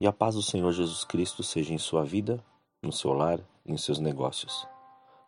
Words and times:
e 0.00 0.06
a 0.06 0.12
paz 0.12 0.34
do 0.34 0.42
Senhor 0.42 0.72
Jesus 0.72 1.04
Cristo 1.04 1.42
seja 1.42 1.72
em 1.72 1.78
sua 1.78 2.04
vida, 2.04 2.42
no 2.82 2.92
seu 2.92 3.12
lar 3.12 3.40
e 3.64 3.72
em 3.72 3.76
seus 3.76 3.98
negócios. 3.98 4.66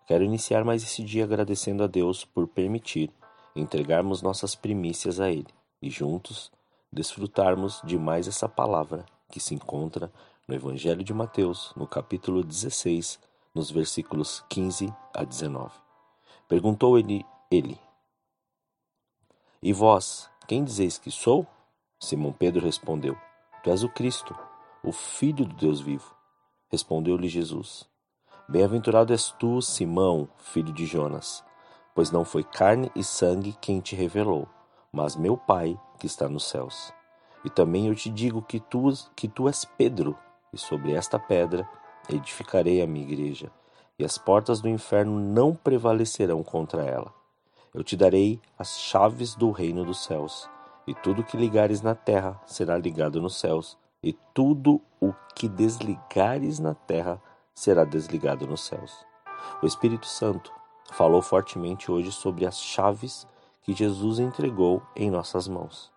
Quero 0.07 0.25
iniciar 0.25 0.65
mais 0.65 0.83
esse 0.83 1.03
dia 1.03 1.25
agradecendo 1.25 1.83
a 1.83 1.87
Deus 1.87 2.25
por 2.25 2.47
permitir 2.49 3.11
entregarmos 3.55 4.23
nossas 4.23 4.55
primícias 4.55 5.21
a 5.21 5.31
Ele 5.31 5.49
e 5.81 5.91
juntos 5.91 6.51
desfrutarmos 6.93 7.81
de 7.85 7.99
mais 7.99 8.27
essa 8.27 8.49
palavra 8.49 9.05
que 9.31 9.41
se 9.41 9.55
encontra 9.55 10.11
no 10.47 10.55
Evangelho 10.55 11.05
de 11.05 11.13
Mateus, 11.13 11.73
no 11.77 11.87
capítulo 11.87 12.43
16, 12.43 13.21
nos 13.55 13.71
versículos 13.71 14.43
15 14.49 14.93
a 15.15 15.25
19. 15.25 15.71
Perguntou 16.49 16.99
ele, 16.99 17.25
ele: 17.51 17.79
E 19.63 19.73
vós, 19.73 20.31
quem 20.47 20.65
dizeis 20.65 20.97
que 20.97 21.11
sou? 21.11 21.47
Simão 22.01 22.33
Pedro 22.33 22.65
respondeu: 22.65 23.17
Tu 23.63 23.71
és 23.71 23.83
o 23.83 23.89
Cristo, 23.91 24.35
o 24.83 24.93
Filho 24.93 25.45
do 25.45 25.55
Deus 25.55 25.81
vivo. 25.81 26.15
Respondeu-lhe 26.71 27.29
Jesus: 27.29 27.89
Bem-aventurado 28.49 29.13
és 29.13 29.31
tu, 29.39 29.61
Simão, 29.61 30.29
filho 30.39 30.73
de 30.73 30.87
Jonas, 30.87 31.45
pois 31.95 32.11
não 32.11 32.25
foi 32.25 32.45
carne 32.45 32.91
e 32.95 33.03
sangue 33.03 33.57
quem 33.61 33.81
te 33.81 33.97
revelou, 33.97 34.49
mas 34.93 35.17
meu 35.17 35.37
Pai 35.37 35.79
que 35.99 36.07
está 36.07 36.29
nos 36.29 36.45
céus. 36.49 36.93
E 37.45 37.51
também 37.51 37.89
eu 37.89 37.95
te 37.95 38.09
digo 38.09 38.43
que 38.43 38.61
tu, 38.61 38.93
que 39.15 39.29
tu 39.29 39.49
és 39.49 39.65
Pedro, 39.65 40.17
e 40.53 40.59
sobre 40.59 40.93
esta 40.93 41.19
pedra 41.19 41.69
edificarei 42.09 42.81
a 42.81 42.87
minha 42.87 43.05
igreja, 43.05 43.51
e 43.99 44.05
as 44.05 44.17
portas 44.17 44.61
do 44.61 44.69
inferno 44.69 45.19
não 45.19 45.55
prevalecerão 45.55 46.43
contra 46.43 46.83
ela. 46.85 47.13
Eu 47.75 47.85
te 47.85 47.97
darei 47.97 48.41
as 48.59 48.79
chaves 48.79 49.35
do 49.35 49.51
reino 49.51 49.85
dos 49.85 50.05
céus, 50.05 50.49
e 50.87 50.95
tudo 50.95 51.25
que 51.25 51.37
ligares 51.37 51.83
na 51.83 51.95
terra 51.95 52.41
será 52.47 52.79
ligado 52.79 53.21
nos 53.21 53.39
céus, 53.39 53.77
e 54.03 54.13
tudo 54.33 54.81
o 55.01 55.13
que 55.35 55.49
desligares 55.49 56.59
na 56.59 56.75
terra 56.75 57.21
será 57.55 57.85
desligado 57.85 58.47
nos 58.47 58.65
céus. 58.65 59.05
O 59.63 59.67
Espírito 59.67 60.07
Santo 60.07 60.53
falou 60.93 61.21
fortemente 61.21 61.91
hoje 61.91 62.13
sobre 62.13 62.47
as 62.47 62.61
chaves 62.61 63.27
que 63.63 63.73
Jesus 63.75 64.19
entregou 64.19 64.83
em 64.95 65.11
nossas 65.11 65.49
mãos, 65.49 65.93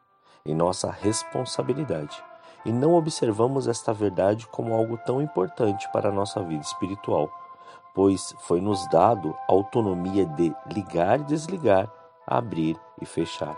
em 0.45 0.55
nossa 0.55 0.89
responsabilidade. 0.89 2.21
E 2.65 2.71
não 2.71 2.93
observamos 2.93 3.67
esta 3.67 3.93
verdade 3.93 4.47
como 4.47 4.73
algo 4.73 4.97
tão 5.05 5.21
importante 5.21 5.89
para 5.91 6.09
a 6.09 6.11
nossa 6.11 6.43
vida 6.43 6.63
espiritual, 6.63 7.31
pois 7.93 8.35
foi 8.41 8.61
nos 8.61 8.87
dado 8.89 9.35
autonomia 9.47 10.25
de 10.25 10.53
ligar 10.71 11.19
e 11.19 11.23
desligar, 11.23 11.91
abrir 12.27 12.77
e 13.01 13.05
fechar. 13.05 13.57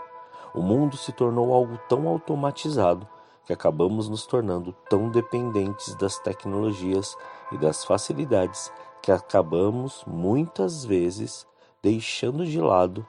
O 0.54 0.62
mundo 0.62 0.96
se 0.96 1.12
tornou 1.12 1.52
algo 1.52 1.78
tão 1.88 2.08
automatizado 2.08 3.06
que 3.44 3.52
acabamos 3.52 4.08
nos 4.08 4.26
tornando 4.26 4.72
tão 4.88 5.10
dependentes 5.10 5.94
das 5.96 6.18
tecnologias 6.18 7.16
e 7.52 7.58
das 7.58 7.84
facilidades 7.84 8.72
que 9.02 9.12
acabamos 9.12 10.02
muitas 10.06 10.84
vezes 10.84 11.46
deixando 11.82 12.46
de 12.46 12.60
lado 12.60 13.06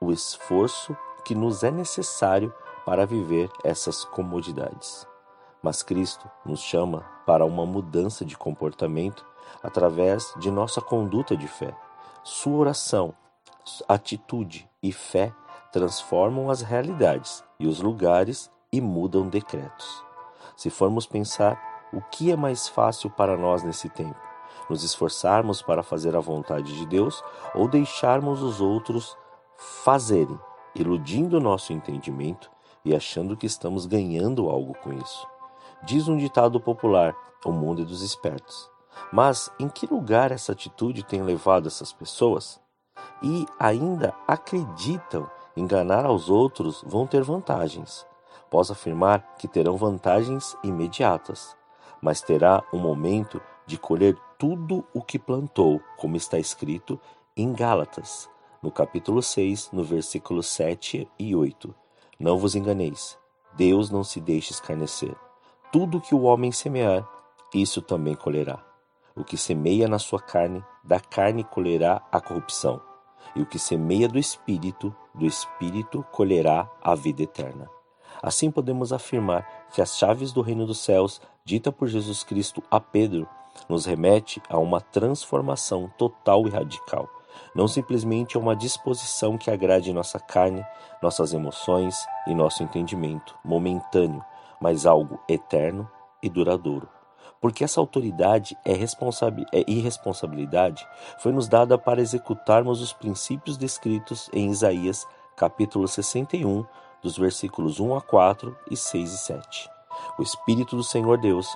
o 0.00 0.12
esforço 0.12 0.96
que 1.24 1.34
nos 1.34 1.62
é 1.62 1.70
necessário 1.70 2.54
para 2.84 3.06
viver 3.06 3.50
essas 3.64 4.04
comodidades. 4.04 5.06
Mas 5.62 5.82
Cristo 5.82 6.28
nos 6.44 6.60
chama 6.60 7.04
para 7.24 7.44
uma 7.44 7.64
mudança 7.64 8.24
de 8.24 8.36
comportamento 8.36 9.24
através 9.62 10.34
de 10.38 10.50
nossa 10.50 10.80
conduta 10.80 11.36
de 11.36 11.46
fé. 11.46 11.74
Sua 12.24 12.56
oração, 12.56 13.14
atitude 13.88 14.68
e 14.82 14.92
fé 14.92 15.32
transformam 15.72 16.50
as 16.50 16.62
realidades 16.62 17.42
e 17.58 17.66
os 17.66 17.80
lugares 17.80 18.50
e 18.72 18.80
mudam 18.80 19.28
decretos. 19.28 20.02
Se 20.56 20.70
formos 20.70 21.06
pensar, 21.06 21.60
o 21.92 22.00
que 22.00 22.32
é 22.32 22.36
mais 22.36 22.68
fácil 22.68 23.10
para 23.10 23.36
nós 23.36 23.62
nesse 23.62 23.88
tempo? 23.90 24.18
Nos 24.70 24.82
esforçarmos 24.82 25.60
para 25.60 25.82
fazer 25.82 26.16
a 26.16 26.20
vontade 26.20 26.74
de 26.74 26.86
Deus 26.86 27.22
ou 27.54 27.68
deixarmos 27.68 28.42
os 28.42 28.60
outros 28.60 29.16
fazerem, 29.84 30.38
iludindo 30.74 31.40
nosso 31.40 31.72
entendimento 31.72 32.50
e 32.84 32.94
achando 32.94 33.36
que 33.36 33.46
estamos 33.46 33.84
ganhando 33.84 34.48
algo 34.48 34.74
com 34.82 34.92
isso? 34.92 35.26
Diz 35.82 36.08
um 36.08 36.16
ditado 36.16 36.58
popular: 36.58 37.14
o 37.44 37.52
mundo 37.52 37.82
é 37.82 37.84
dos 37.84 38.02
espertos. 38.02 38.70
Mas 39.12 39.50
em 39.58 39.68
que 39.68 39.86
lugar 39.86 40.32
essa 40.32 40.52
atitude 40.52 41.02
tem 41.02 41.22
levado 41.22 41.66
essas 41.66 41.92
pessoas? 41.92 42.60
E 43.22 43.46
ainda 43.58 44.14
acreditam 44.26 45.30
enganar 45.56 46.04
aos 46.04 46.30
outros 46.30 46.82
vão 46.86 47.06
ter 47.06 47.22
vantagens. 47.22 48.06
Posso 48.52 48.72
afirmar 48.72 49.34
que 49.38 49.48
terão 49.48 49.78
vantagens 49.78 50.54
imediatas, 50.62 51.56
mas 52.02 52.20
terá 52.20 52.62
um 52.70 52.78
momento 52.78 53.40
de 53.64 53.78
colher 53.78 54.14
tudo 54.38 54.84
o 54.92 55.00
que 55.00 55.18
plantou, 55.18 55.80
como 55.96 56.16
está 56.16 56.38
escrito 56.38 57.00
em 57.34 57.50
Gálatas, 57.54 58.28
no 58.62 58.70
capítulo 58.70 59.22
6, 59.22 59.70
no 59.72 59.82
versículo 59.82 60.42
7 60.42 61.08
e 61.18 61.34
8. 61.34 61.74
Não 62.20 62.36
vos 62.36 62.54
enganeis, 62.54 63.18
Deus 63.54 63.90
não 63.90 64.04
se 64.04 64.20
deixa 64.20 64.52
escarnecer. 64.52 65.16
Tudo 65.72 65.98
que 65.98 66.14
o 66.14 66.24
homem 66.24 66.52
semear, 66.52 67.08
isso 67.54 67.80
também 67.80 68.14
colherá. 68.14 68.62
O 69.16 69.24
que 69.24 69.38
semeia 69.38 69.88
na 69.88 69.98
sua 69.98 70.20
carne, 70.20 70.62
da 70.84 71.00
carne 71.00 71.42
colherá 71.42 72.06
a 72.12 72.20
corrupção 72.20 72.82
e 73.34 73.40
o 73.40 73.46
que 73.46 73.58
semeia 73.58 74.08
do 74.08 74.18
Espírito, 74.18 74.94
do 75.14 75.24
Espírito 75.24 76.04
colherá 76.12 76.70
a 76.82 76.94
vida 76.94 77.22
eterna. 77.22 77.66
Assim 78.22 78.50
podemos 78.50 78.92
afirmar 78.92 79.66
que 79.72 79.82
as 79.82 79.98
chaves 79.98 80.32
do 80.32 80.42
reino 80.42 80.64
dos 80.64 80.78
céus, 80.78 81.20
dita 81.44 81.72
por 81.72 81.88
Jesus 81.88 82.22
Cristo 82.22 82.62
a 82.70 82.78
Pedro, 82.78 83.28
nos 83.68 83.84
remete 83.84 84.40
a 84.48 84.58
uma 84.58 84.80
transformação 84.80 85.90
total 85.98 86.46
e 86.46 86.50
radical, 86.50 87.08
não 87.54 87.66
simplesmente 87.66 88.36
a 88.36 88.40
uma 88.40 88.54
disposição 88.54 89.36
que 89.36 89.50
agrade 89.50 89.92
nossa 89.92 90.20
carne, 90.20 90.64
nossas 91.02 91.32
emoções 91.32 92.06
e 92.26 92.34
nosso 92.34 92.62
entendimento 92.62 93.34
momentâneo, 93.44 94.24
mas 94.60 94.86
algo 94.86 95.20
eterno 95.28 95.90
e 96.22 96.30
duradouro. 96.30 96.88
Porque 97.40 97.64
essa 97.64 97.80
autoridade 97.80 98.56
é, 98.64 98.70
é 98.72 99.64
irresponsabilidade 99.66 100.86
foi 101.18 101.32
nos 101.32 101.48
dada 101.48 101.76
para 101.76 102.00
executarmos 102.00 102.80
os 102.80 102.92
princípios 102.92 103.56
descritos 103.56 104.30
em 104.32 104.48
Isaías 104.48 105.04
capítulo 105.36 105.88
61, 105.88 106.64
dos 107.02 107.18
versículos 107.18 107.80
1 107.80 107.96
a 107.96 108.00
4 108.00 108.56
e 108.70 108.76
6 108.76 109.12
e 109.12 109.18
7. 109.18 109.70
O 110.18 110.22
Espírito 110.22 110.76
do 110.76 110.84
Senhor 110.84 111.18
Deus 111.18 111.46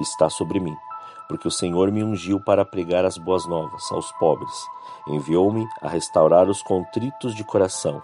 está 0.00 0.28
sobre 0.28 0.60
mim, 0.60 0.76
porque 1.28 1.48
o 1.48 1.50
Senhor 1.50 1.90
me 1.90 2.02
ungiu 2.04 2.40
para 2.40 2.64
pregar 2.64 3.04
as 3.04 3.16
boas 3.16 3.46
novas 3.46 3.90
aos 3.90 4.10
pobres, 4.12 4.54
enviou-me 5.08 5.66
a 5.80 5.88
restaurar 5.88 6.48
os 6.48 6.62
contritos 6.62 7.34
de 7.34 7.44
coração, 7.44 8.02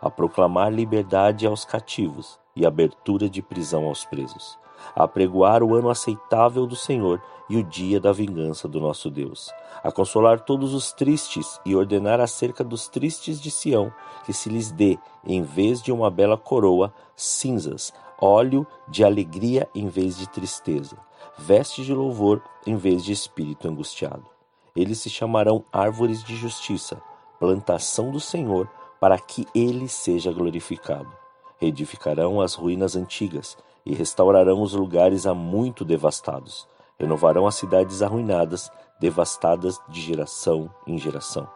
a 0.00 0.10
proclamar 0.10 0.72
liberdade 0.72 1.46
aos 1.46 1.64
cativos 1.64 2.38
e 2.54 2.64
abertura 2.64 3.28
de 3.28 3.42
prisão 3.42 3.86
aos 3.86 4.04
presos 4.04 4.63
a 4.94 5.06
pregoar 5.06 5.62
o 5.62 5.74
ano 5.74 5.90
aceitável 5.90 6.66
do 6.66 6.76
Senhor 6.76 7.20
e 7.48 7.56
o 7.56 7.62
dia 7.62 8.00
da 8.00 8.12
vingança 8.12 8.66
do 8.66 8.80
nosso 8.80 9.10
Deus, 9.10 9.52
a 9.82 9.92
consolar 9.92 10.40
todos 10.40 10.72
os 10.72 10.92
tristes 10.92 11.60
e 11.64 11.76
ordenar 11.76 12.20
acerca 12.20 12.64
dos 12.64 12.88
tristes 12.88 13.40
de 13.40 13.50
Sião 13.50 13.92
que 14.24 14.32
se 14.32 14.48
lhes 14.48 14.70
dê, 14.70 14.98
em 15.24 15.42
vez 15.42 15.82
de 15.82 15.92
uma 15.92 16.10
bela 16.10 16.36
coroa, 16.36 16.92
cinzas, 17.14 17.92
óleo 18.20 18.66
de 18.88 19.04
alegria 19.04 19.68
em 19.74 19.88
vez 19.88 20.16
de 20.16 20.28
tristeza, 20.28 20.96
vestes 21.36 21.84
de 21.84 21.92
louvor 21.92 22.42
em 22.66 22.76
vez 22.76 23.04
de 23.04 23.12
espírito 23.12 23.68
angustiado. 23.68 24.24
Eles 24.74 24.98
se 24.98 25.10
chamarão 25.10 25.64
árvores 25.72 26.24
de 26.24 26.34
justiça, 26.34 27.00
plantação 27.38 28.10
do 28.10 28.18
Senhor, 28.18 28.68
para 28.98 29.18
que 29.18 29.46
ele 29.54 29.86
seja 29.88 30.32
glorificado. 30.32 31.23
Reedificarão 31.64 32.42
as 32.42 32.52
ruínas 32.52 32.94
antigas 32.94 33.56
e 33.86 33.94
restaurarão 33.94 34.60
os 34.60 34.74
lugares 34.74 35.26
há 35.26 35.32
muito 35.32 35.82
devastados. 35.82 36.68
Renovarão 37.00 37.46
as 37.46 37.54
cidades 37.54 38.02
arruinadas, 38.02 38.70
devastadas 39.00 39.80
de 39.88 40.02
geração 40.02 40.68
em 40.86 40.98
geração. 40.98 41.48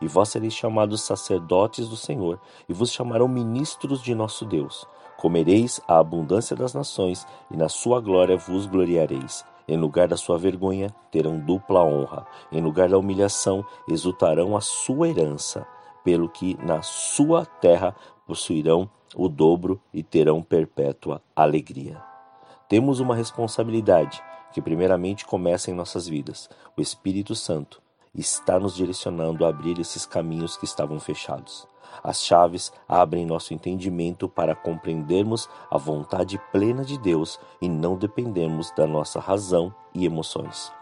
e 0.00 0.08
vós 0.08 0.30
sereis 0.30 0.52
chamados 0.52 1.02
sacerdotes 1.02 1.88
do 1.88 1.96
Senhor, 1.96 2.40
e 2.68 2.72
vos 2.72 2.90
chamarão 2.90 3.28
ministros 3.28 4.02
de 4.02 4.16
nosso 4.16 4.44
Deus. 4.44 4.84
Comereis 5.16 5.80
a 5.86 5.98
abundância 5.98 6.56
das 6.56 6.74
nações, 6.74 7.24
e 7.48 7.56
na 7.56 7.68
sua 7.68 8.00
glória 8.00 8.36
vos 8.36 8.66
gloriareis. 8.66 9.44
Em 9.68 9.76
lugar 9.76 10.08
da 10.08 10.16
sua 10.16 10.38
vergonha, 10.38 10.92
terão 11.12 11.38
dupla 11.38 11.84
honra. 11.84 12.26
Em 12.50 12.60
lugar 12.60 12.88
da 12.88 12.98
humilhação, 12.98 13.64
exultarão 13.88 14.56
a 14.56 14.60
sua 14.60 15.08
herança, 15.08 15.64
pelo 16.04 16.28
que 16.28 16.56
na 16.64 16.82
sua 16.82 17.44
terra 17.44 17.94
possuirão 18.26 18.88
o 19.14 19.28
dobro 19.28 19.80
e 19.92 20.02
terão 20.02 20.42
perpétua 20.42 21.22
alegria. 21.34 22.02
Temos 22.68 23.00
uma 23.00 23.14
responsabilidade 23.14 24.22
que, 24.52 24.62
primeiramente, 24.62 25.26
começa 25.26 25.70
em 25.70 25.74
nossas 25.74 26.06
vidas. 26.08 26.48
O 26.76 26.80
Espírito 26.80 27.34
Santo 27.34 27.82
está 28.14 28.58
nos 28.58 28.74
direcionando 28.74 29.44
a 29.44 29.48
abrir 29.48 29.78
esses 29.78 30.06
caminhos 30.06 30.56
que 30.56 30.64
estavam 30.64 30.98
fechados. 31.00 31.66
As 32.02 32.22
chaves 32.22 32.72
abrem 32.88 33.26
nosso 33.26 33.52
entendimento 33.52 34.28
para 34.28 34.54
compreendermos 34.54 35.48
a 35.70 35.76
vontade 35.76 36.40
plena 36.50 36.84
de 36.84 36.98
Deus 36.98 37.38
e 37.60 37.68
não 37.68 37.96
dependermos 37.96 38.70
da 38.70 38.86
nossa 38.86 39.20
razão 39.20 39.74
e 39.94 40.06
emoções. 40.06 40.72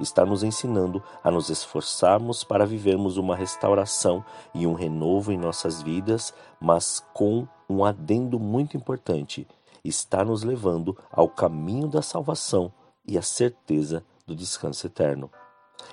Está 0.00 0.24
nos 0.24 0.42
ensinando 0.42 1.02
a 1.22 1.30
nos 1.30 1.50
esforçarmos 1.50 2.44
para 2.44 2.66
vivermos 2.66 3.16
uma 3.16 3.36
restauração 3.36 4.24
e 4.54 4.66
um 4.66 4.74
renovo 4.74 5.32
em 5.32 5.38
nossas 5.38 5.80
vidas, 5.82 6.34
mas 6.60 7.04
com 7.12 7.46
um 7.68 7.84
adendo 7.84 8.38
muito 8.38 8.76
importante: 8.76 9.46
está 9.84 10.24
nos 10.24 10.42
levando 10.42 10.96
ao 11.10 11.28
caminho 11.28 11.88
da 11.88 12.02
salvação 12.02 12.72
e 13.06 13.18
à 13.18 13.22
certeza 13.22 14.04
do 14.26 14.34
descanso 14.34 14.86
eterno. 14.86 15.30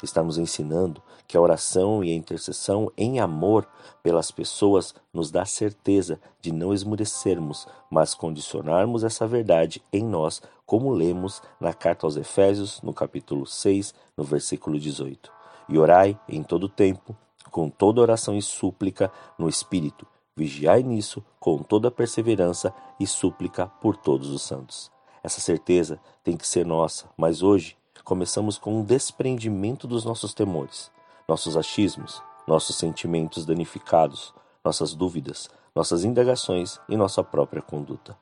Está 0.01 0.23
nos 0.23 0.37
ensinando 0.37 1.01
que 1.27 1.37
a 1.37 1.41
oração 1.41 2.03
e 2.03 2.11
a 2.11 2.15
intercessão 2.15 2.91
em 2.97 3.19
amor 3.19 3.67
pelas 4.01 4.31
pessoas 4.31 4.93
nos 5.13 5.31
dá 5.31 5.45
certeza 5.45 6.19
de 6.41 6.51
não 6.51 6.73
esmurecermos, 6.73 7.67
mas 7.89 8.13
condicionarmos 8.13 9.03
essa 9.03 9.27
verdade 9.27 9.81
em 9.93 10.03
nós, 10.03 10.41
como 10.65 10.91
lemos 10.91 11.41
na 11.59 11.73
carta 11.73 12.05
aos 12.05 12.17
Efésios, 12.17 12.81
no 12.81 12.93
capítulo 12.93 13.45
6, 13.45 13.93
no 14.17 14.23
versículo 14.23 14.79
18. 14.79 15.31
E 15.69 15.77
orai 15.77 16.19
em 16.27 16.43
todo 16.43 16.67
tempo, 16.67 17.15
com 17.49 17.69
toda 17.69 18.01
oração 18.01 18.35
e 18.35 18.41
súplica 18.41 19.11
no 19.37 19.47
Espírito. 19.47 20.07
Vigiai 20.35 20.81
nisso 20.81 21.23
com 21.39 21.59
toda 21.59 21.91
perseverança 21.91 22.73
e 22.99 23.05
súplica 23.05 23.67
por 23.67 23.95
todos 23.95 24.29
os 24.29 24.41
santos. 24.41 24.91
Essa 25.23 25.39
certeza 25.39 25.99
tem 26.23 26.35
que 26.35 26.47
ser 26.47 26.65
nossa, 26.65 27.07
mas 27.15 27.43
hoje 27.43 27.77
começamos 28.03 28.57
com 28.57 28.79
um 28.79 28.83
desprendimento 28.83 29.87
dos 29.87 30.03
nossos 30.03 30.33
temores, 30.33 30.91
nossos 31.27 31.55
achismos, 31.55 32.21
nossos 32.47 32.75
sentimentos 32.75 33.45
danificados, 33.45 34.33
nossas 34.63 34.93
dúvidas, 34.93 35.49
nossas 35.75 36.03
indagações 36.03 36.79
e 36.89 36.97
nossa 36.97 37.23
própria 37.23 37.61
conduta. 37.61 38.17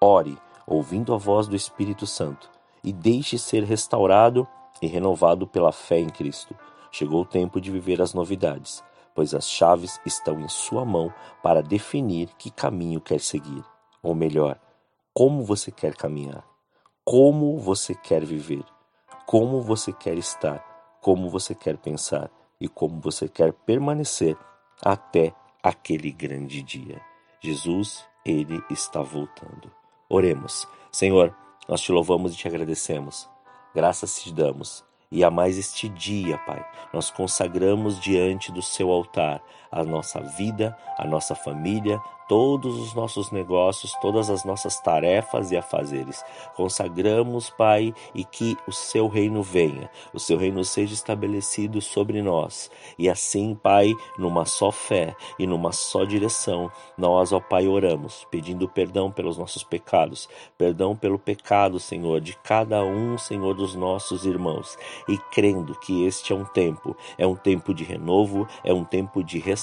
Ore, 0.00 0.38
ouvindo 0.66 1.14
a 1.14 1.16
voz 1.16 1.46
do 1.46 1.56
Espírito 1.56 2.06
Santo, 2.06 2.50
e 2.84 2.92
deixe 2.92 3.38
ser 3.38 3.64
restaurado 3.64 4.46
e 4.80 4.86
renovado 4.86 5.46
pela 5.46 5.72
fé 5.72 5.98
em 5.98 6.08
Cristo. 6.08 6.54
Chegou 6.90 7.22
o 7.22 7.26
tempo 7.26 7.60
de 7.60 7.70
viver 7.70 8.02
as 8.02 8.12
novidades, 8.12 8.82
pois 9.14 9.34
as 9.34 9.48
chaves 9.48 10.00
estão 10.04 10.40
em 10.40 10.48
sua 10.48 10.84
mão 10.84 11.12
para 11.42 11.62
definir 11.62 12.28
que 12.38 12.50
caminho 12.50 13.00
quer 13.00 13.20
seguir, 13.20 13.64
ou 14.02 14.14
melhor, 14.14 14.58
como 15.14 15.44
você 15.44 15.70
quer 15.70 15.94
caminhar, 15.94 16.44
como 17.04 17.58
você 17.58 17.94
quer 17.94 18.24
viver 18.24 18.64
como 19.32 19.62
você 19.62 19.94
quer 19.94 20.18
estar, 20.18 20.62
como 21.00 21.30
você 21.30 21.54
quer 21.54 21.78
pensar 21.78 22.30
e 22.60 22.68
como 22.68 23.00
você 23.00 23.26
quer 23.26 23.50
permanecer 23.50 24.36
até 24.84 25.34
aquele 25.62 26.12
grande 26.12 26.62
dia. 26.62 27.00
Jesus, 27.40 28.06
ele 28.26 28.62
está 28.68 29.00
voltando. 29.00 29.72
Oremos. 30.06 30.68
Senhor, 30.90 31.34
nós 31.66 31.80
te 31.80 31.90
louvamos 31.90 32.34
e 32.34 32.36
te 32.36 32.46
agradecemos. 32.46 33.26
Graças 33.74 34.22
te 34.22 34.30
damos. 34.34 34.84
E 35.10 35.24
a 35.24 35.30
mais 35.30 35.56
este 35.56 35.88
dia, 35.88 36.36
Pai, 36.36 36.62
nós 36.92 37.10
consagramos 37.10 37.98
diante 37.98 38.52
do 38.52 38.60
seu 38.60 38.90
altar 38.90 39.42
a 39.72 39.82
nossa 39.82 40.20
vida, 40.20 40.76
a 40.98 41.06
nossa 41.06 41.34
família, 41.34 41.98
todos 42.32 42.78
os 42.78 42.94
nossos 42.94 43.30
negócios, 43.30 43.92
todas 44.00 44.30
as 44.30 44.42
nossas 44.42 44.80
tarefas 44.80 45.50
e 45.50 45.56
afazeres. 45.56 46.24
Consagramos, 46.56 47.50
Pai, 47.50 47.94
e 48.14 48.24
que 48.24 48.56
o 48.66 48.72
seu 48.72 49.06
reino 49.06 49.42
venha, 49.42 49.90
o 50.14 50.18
seu 50.18 50.38
reino 50.38 50.64
seja 50.64 50.94
estabelecido 50.94 51.80
sobre 51.82 52.22
nós. 52.22 52.70
E 52.98 53.08
assim, 53.08 53.54
Pai, 53.54 53.92
numa 54.16 54.46
só 54.46 54.70
fé 54.70 55.14
e 55.38 55.46
numa 55.46 55.72
só 55.72 56.04
direção, 56.04 56.70
nós, 56.96 57.32
ó 57.32 57.40
Pai, 57.40 57.66
oramos, 57.66 58.26
pedindo 58.30 58.66
perdão 58.68 59.10
pelos 59.10 59.36
nossos 59.36 59.62
pecados, 59.62 60.26
perdão 60.56 60.96
pelo 60.96 61.18
pecado, 61.18 61.78
Senhor, 61.78 62.20
de 62.20 62.34
cada 62.38 62.82
um, 62.82 63.18
Senhor, 63.18 63.52
dos 63.54 63.74
nossos 63.74 64.24
irmãos, 64.24 64.78
e 65.06 65.18
crendo 65.32 65.74
que 65.74 66.06
este 66.06 66.32
é 66.32 66.36
um 66.36 66.44
tempo, 66.44 66.96
é 67.18 67.26
um 67.26 67.36
tempo 67.36 67.74
de 67.74 67.84
renovo, 67.84 68.48
é 68.64 68.72
um 68.72 68.84
tempo 68.84 69.22
de 69.22 69.38
restauração, 69.38 69.61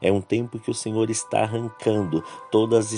é 0.00 0.10
um 0.10 0.20
tempo 0.20 0.58
que 0.58 0.70
o 0.70 0.74
Senhor 0.74 1.10
está 1.10 1.42
arrancando 1.42 1.64
arrancando 1.64 2.22
todas 2.50 2.92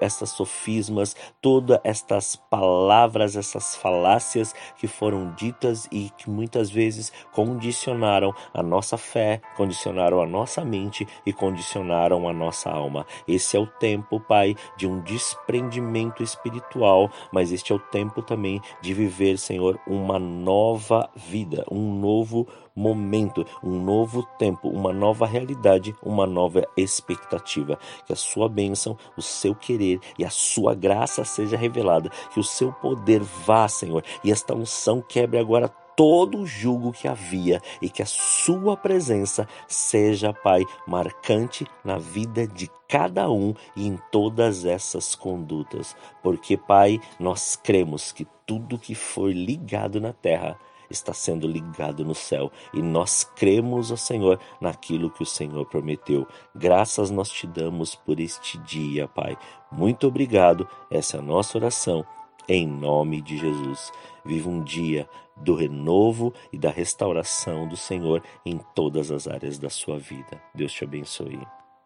essas 0.00 0.30
sofismas, 0.30 1.16
todas 1.40 1.80
estas 1.84 2.36
palavras, 2.36 3.36
essas 3.36 3.76
falácias 3.76 4.54
que 4.78 4.86
foram 4.86 5.32
ditas 5.34 5.88
e 5.90 6.10
que 6.16 6.28
muitas 6.28 6.70
vezes 6.70 7.12
condicionaram 7.32 8.34
a 8.52 8.62
nossa 8.62 8.96
fé, 8.96 9.40
condicionaram 9.56 10.20
a 10.20 10.26
nossa 10.26 10.64
mente 10.64 11.06
e 11.24 11.32
condicionaram 11.32 12.28
a 12.28 12.32
nossa 12.32 12.70
alma. 12.70 13.06
Esse 13.26 13.56
é 13.56 13.60
o 13.60 13.66
tempo, 13.66 14.20
Pai, 14.20 14.54
de 14.76 14.86
um 14.86 15.00
desprendimento 15.00 16.22
espiritual, 16.22 17.10
mas 17.32 17.52
este 17.52 17.72
é 17.72 17.74
o 17.74 17.78
tempo 17.78 18.22
também 18.22 18.60
de 18.80 18.92
viver, 18.92 19.38
Senhor, 19.38 19.78
uma 19.86 20.18
nova 20.18 21.10
vida, 21.14 21.64
um 21.70 21.98
novo 21.98 22.46
momento, 22.74 23.46
um 23.62 23.80
novo 23.82 24.22
tempo, 24.38 24.68
uma 24.68 24.92
nova 24.92 25.26
realidade, 25.26 25.94
uma 26.02 26.26
nova 26.26 26.66
expectativa. 26.76 27.78
Que 28.06 28.12
a 28.12 28.16
sua 28.16 28.48
bênção, 28.48 28.96
o 29.16 29.22
seu 29.22 29.54
querer 29.54 30.00
e 30.18 30.24
a 30.24 30.30
sua 30.30 30.74
graça 30.74 31.24
seja 31.24 31.56
revelada. 31.56 32.10
Que 32.32 32.40
o 32.40 32.44
seu 32.44 32.72
poder 32.72 33.22
vá, 33.22 33.68
Senhor, 33.68 34.02
e 34.22 34.30
esta 34.30 34.54
unção 34.54 35.00
quebre 35.00 35.38
agora 35.38 35.68
todo 35.96 36.38
o 36.38 36.46
jugo 36.46 36.92
que 36.92 37.06
havia 37.06 37.60
e 37.80 37.88
que 37.88 38.02
a 38.02 38.06
sua 38.06 38.76
presença 38.76 39.46
seja, 39.68 40.32
Pai, 40.32 40.64
marcante 40.86 41.66
na 41.84 41.98
vida 41.98 42.46
de 42.46 42.68
cada 42.88 43.30
um 43.30 43.54
e 43.76 43.86
em 43.86 43.98
todas 44.10 44.64
essas 44.64 45.14
condutas. 45.14 45.96
Porque, 46.22 46.56
Pai, 46.56 47.00
nós 47.18 47.56
cremos 47.56 48.12
que 48.12 48.26
tudo 48.46 48.78
que 48.78 48.94
for 48.94 49.32
ligado 49.32 50.00
na 50.00 50.12
terra 50.12 50.58
está 50.90 51.12
sendo 51.12 51.46
ligado 51.46 52.04
no 52.04 52.14
céu 52.14 52.50
e 52.72 52.82
nós 52.82 53.24
cremos, 53.36 53.90
ó 53.90 53.96
Senhor, 53.96 54.38
naquilo 54.60 55.10
que 55.10 55.22
o 55.22 55.26
Senhor 55.26 55.64
prometeu. 55.66 56.26
Graças 56.54 57.10
nós 57.10 57.30
te 57.30 57.46
damos 57.46 57.94
por 57.94 58.20
este 58.20 58.58
dia, 58.58 59.08
Pai. 59.08 59.36
Muito 59.70 60.06
obrigado. 60.06 60.68
Essa 60.90 61.16
é 61.16 61.20
a 61.20 61.22
nossa 61.22 61.58
oração. 61.58 62.04
Em 62.48 62.66
nome 62.66 63.20
de 63.20 63.38
Jesus. 63.38 63.90
Viva 64.24 64.48
um 64.48 64.62
dia 64.62 65.08
do 65.36 65.54
renovo 65.54 66.32
e 66.52 66.58
da 66.58 66.70
restauração 66.70 67.66
do 67.66 67.76
Senhor 67.76 68.22
em 68.44 68.58
todas 68.74 69.10
as 69.10 69.26
áreas 69.26 69.58
da 69.58 69.70
sua 69.70 69.98
vida. 69.98 70.40
Deus 70.54 70.72
te 70.72 70.84
abençoe. 70.84 71.40